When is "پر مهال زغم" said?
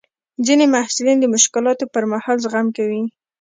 1.93-2.67